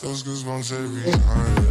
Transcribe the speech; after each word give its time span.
get 0.00 0.08
those 0.08 0.22
goosebumps 0.22 0.72
every 0.72 1.12
time. 1.12 1.67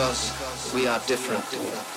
Because 0.00 0.72
we 0.74 0.86
are 0.86 0.98
different. 1.00 1.89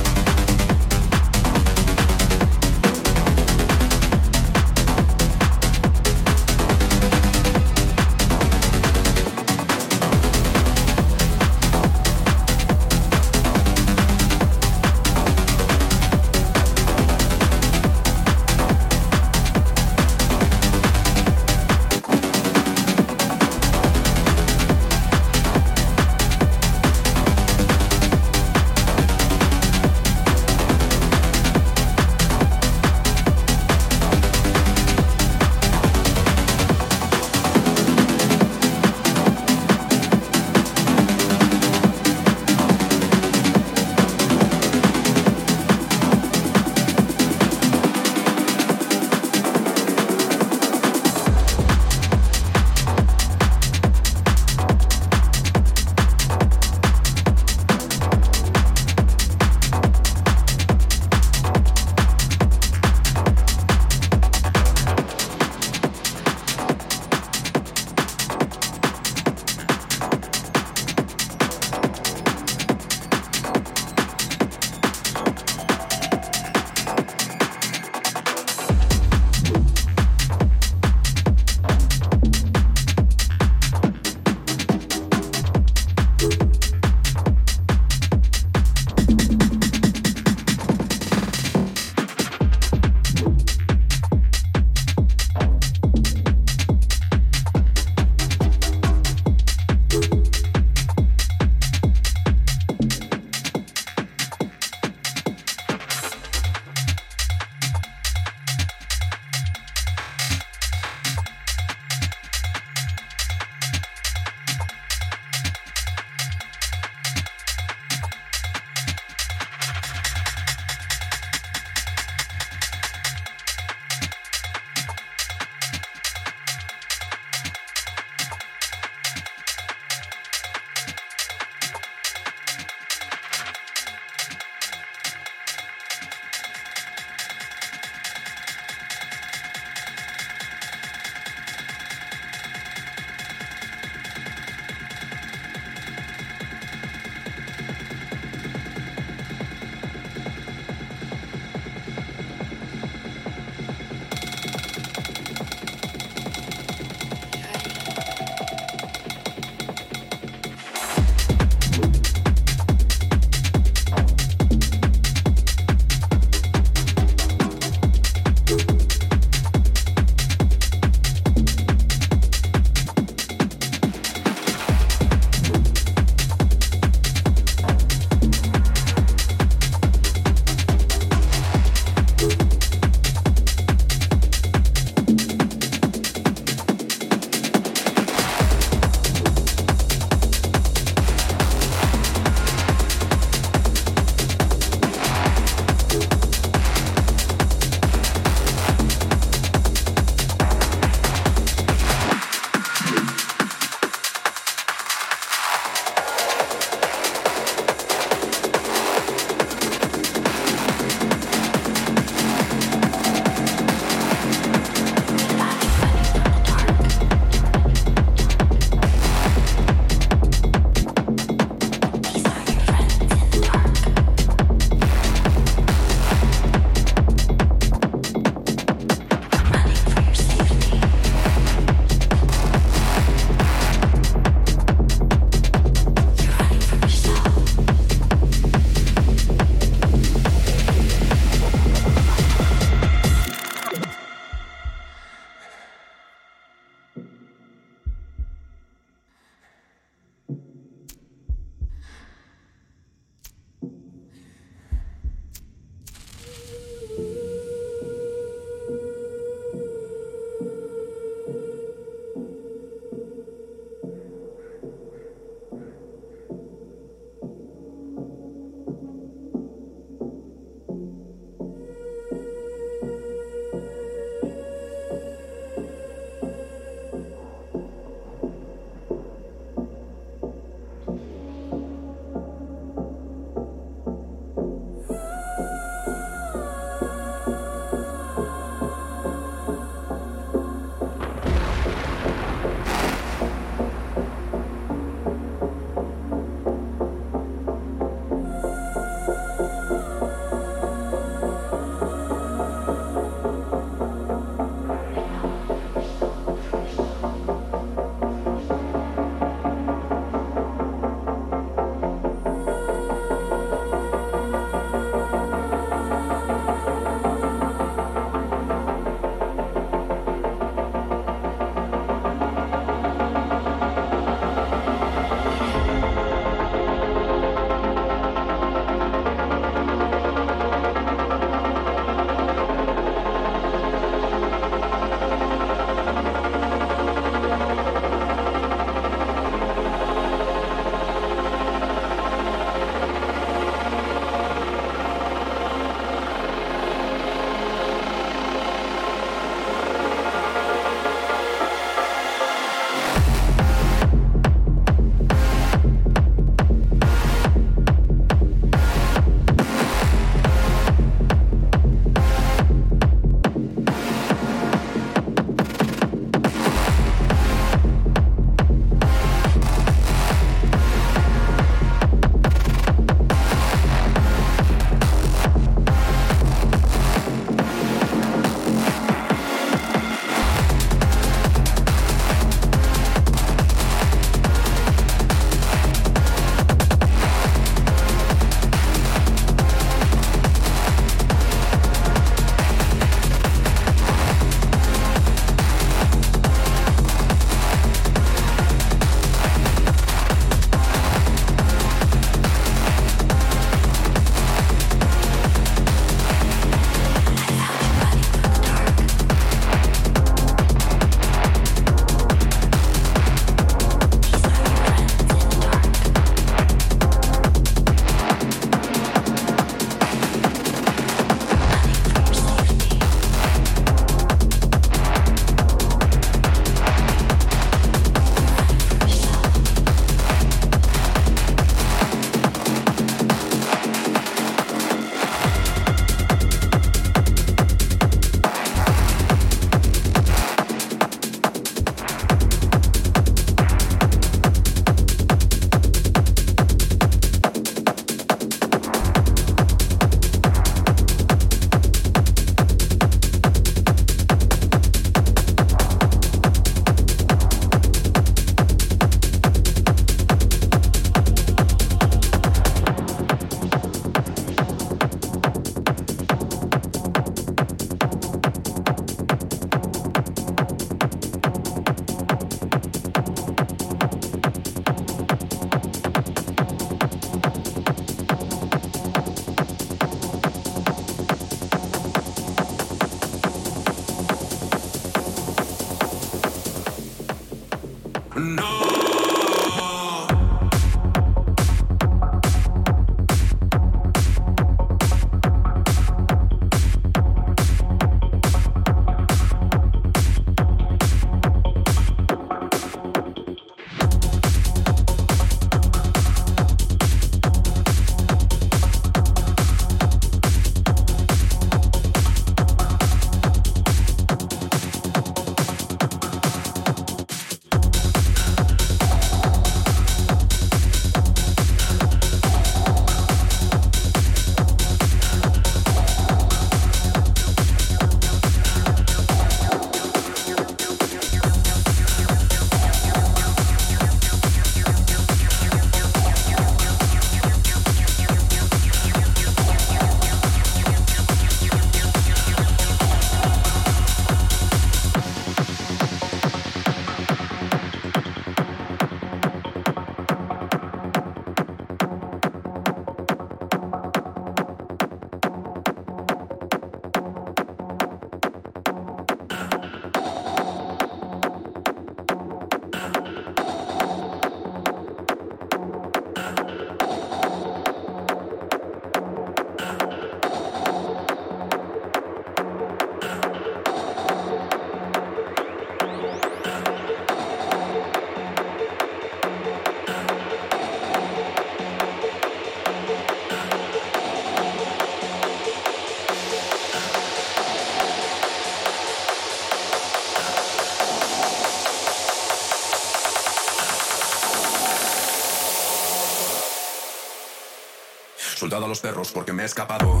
Los 598.74 598.80
perros 598.80 599.12
porque 599.12 599.32
me 599.32 599.44
he 599.44 599.46
escapado. 599.46 600.00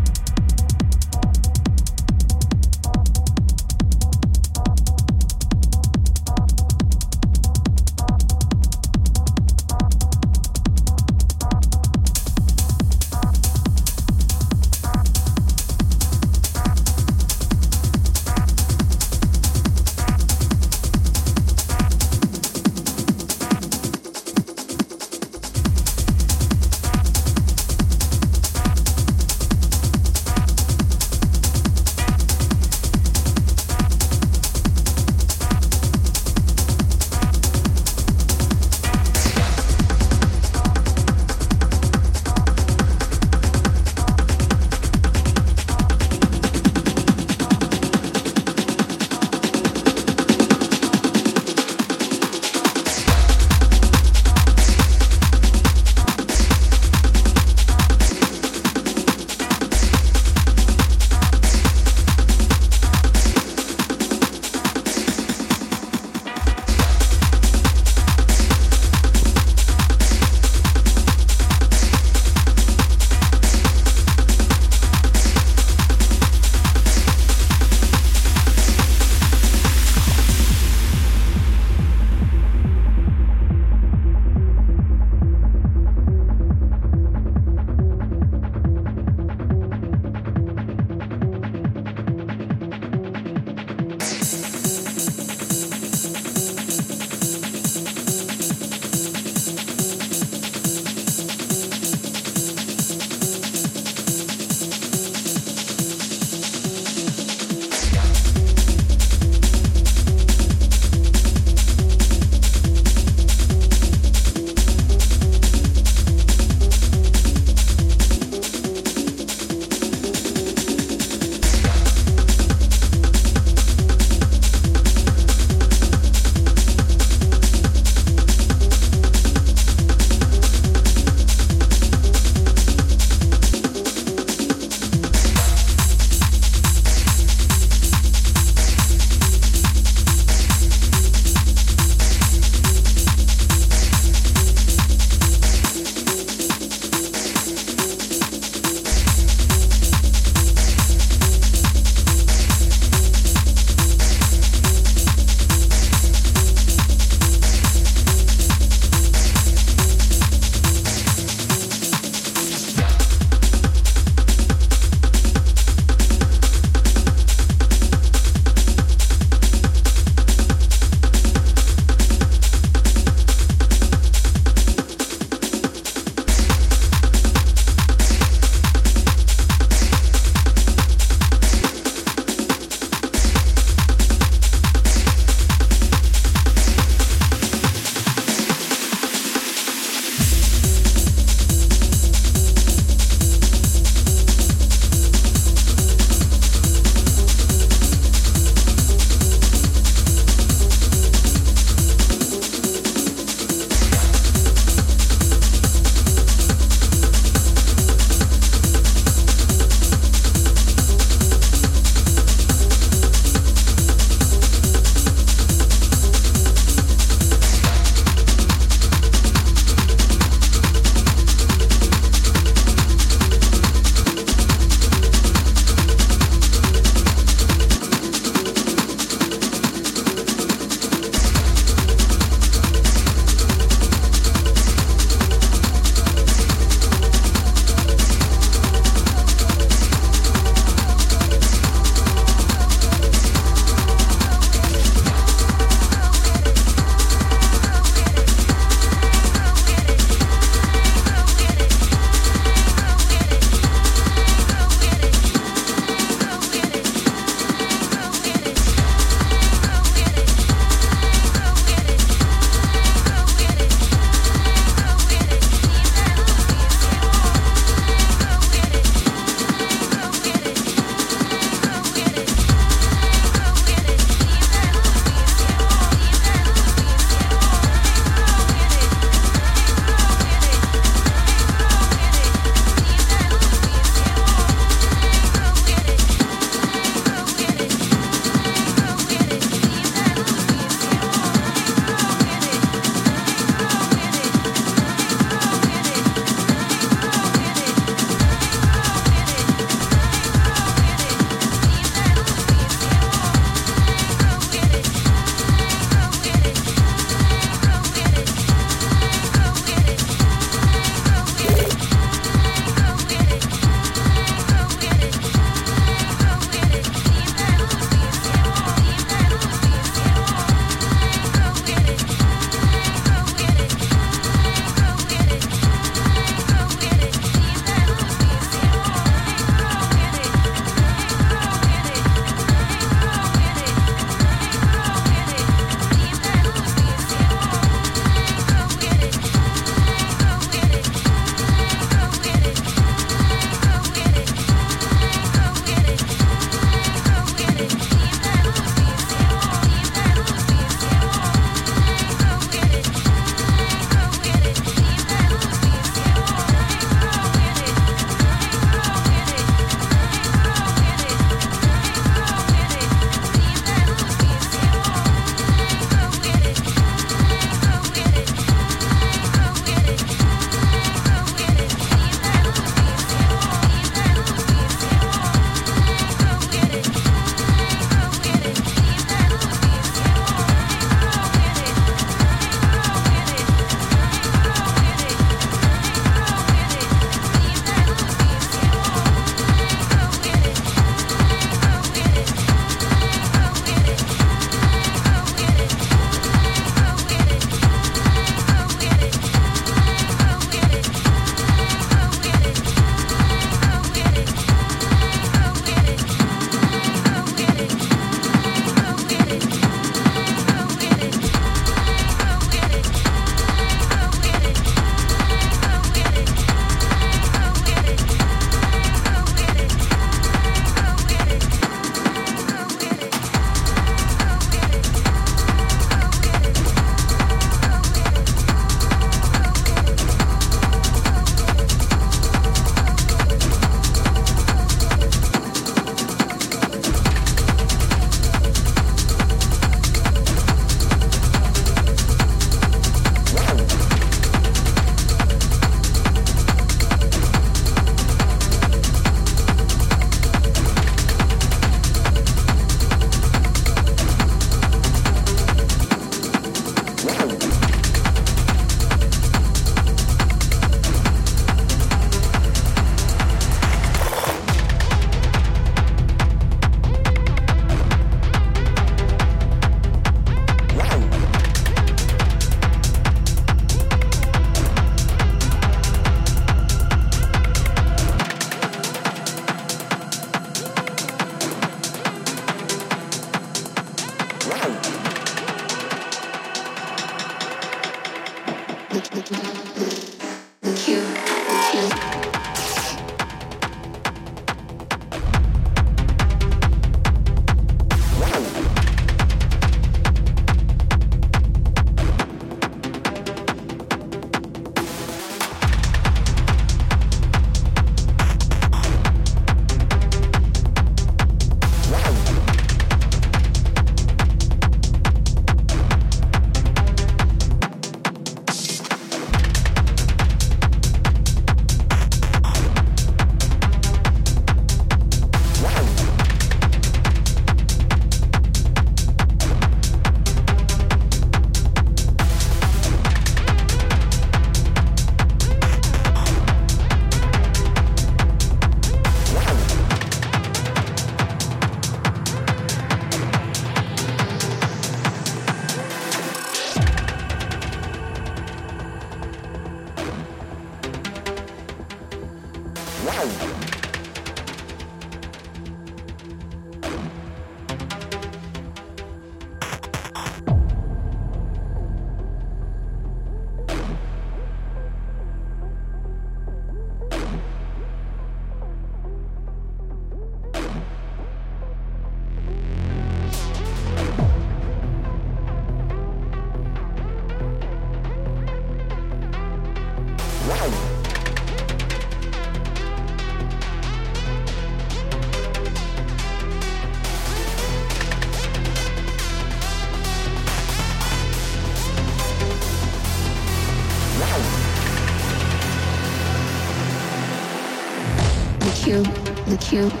Cube, 599.61 600.00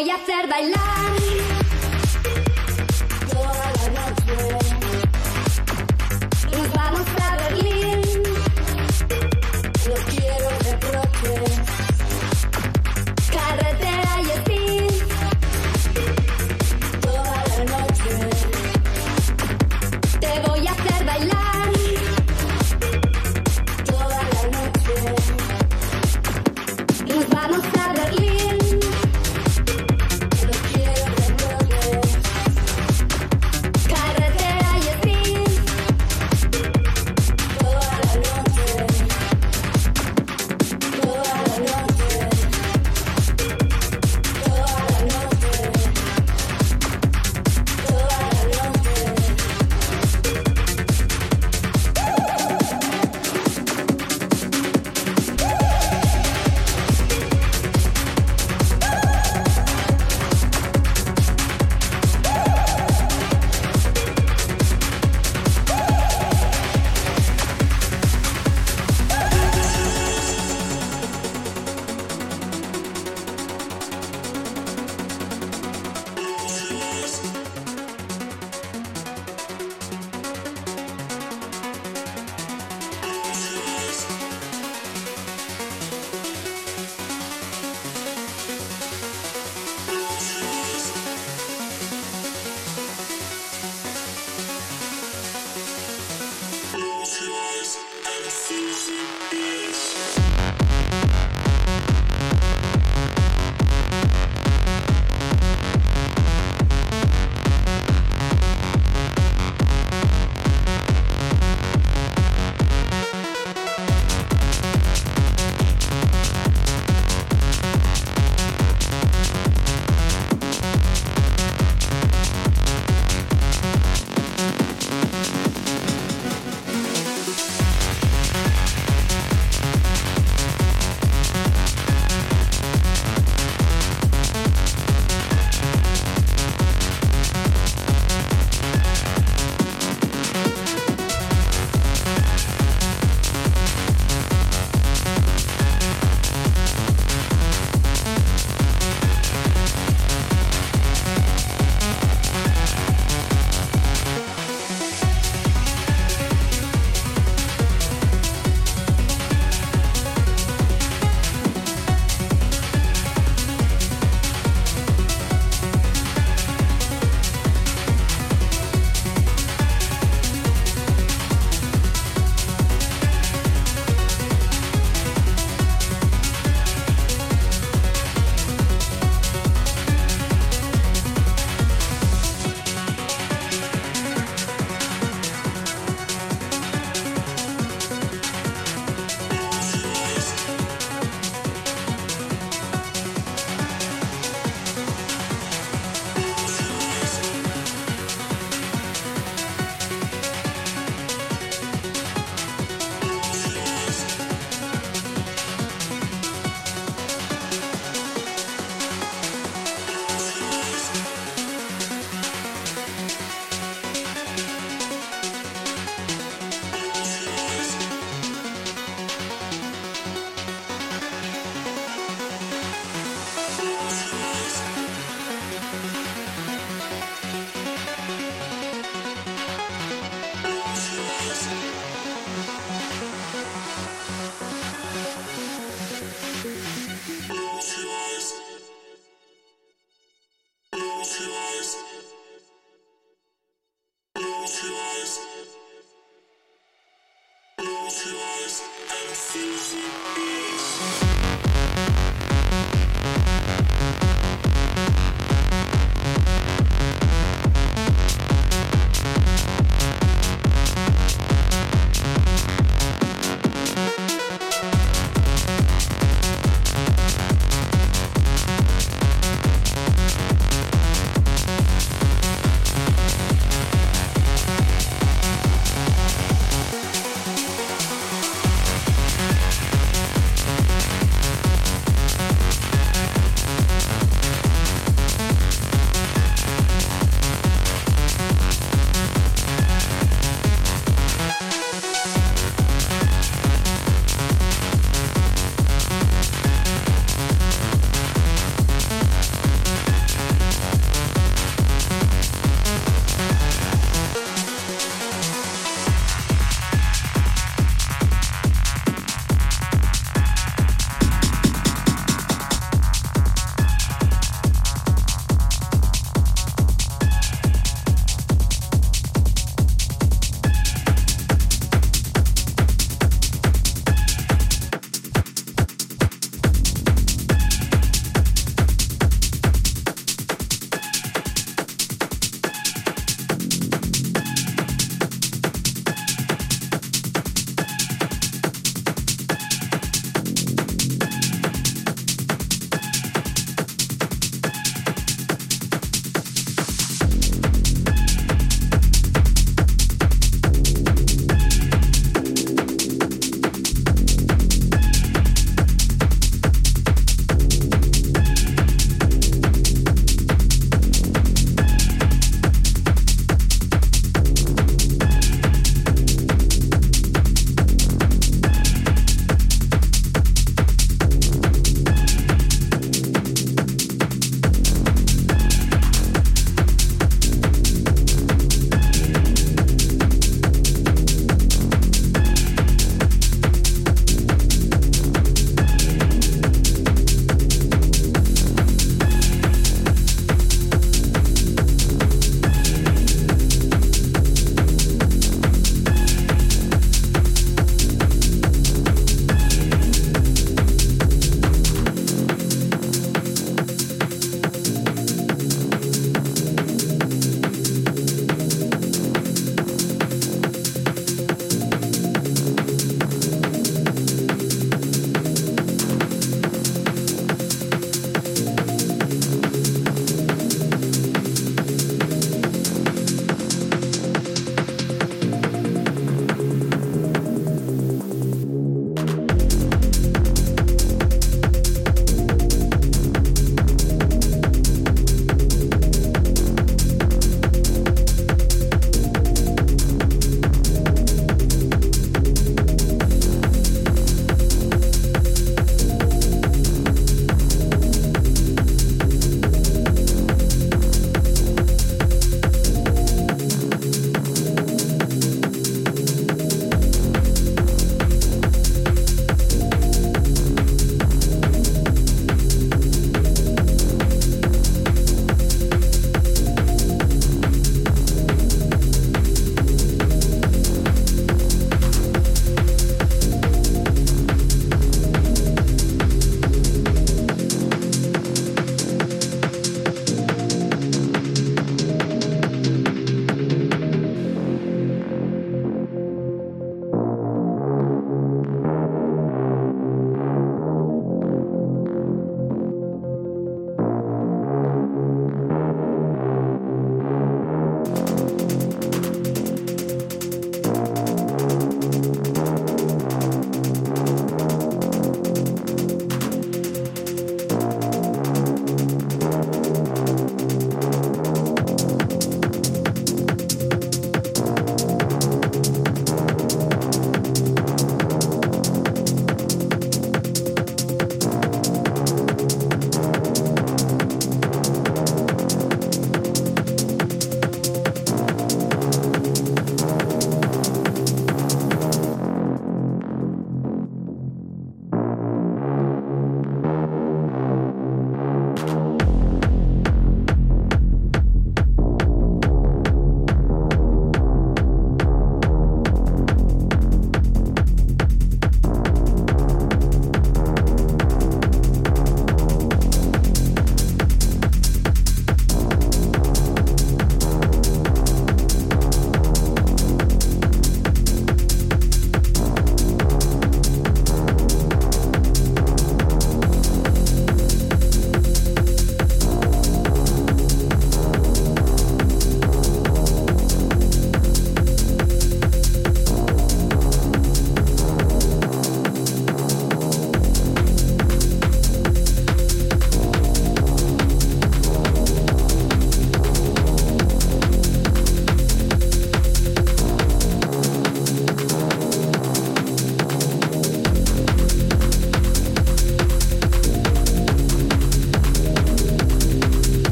voy 0.00 0.10
a 0.10 0.14
hacer 0.14 0.48
bailar 0.48 1.19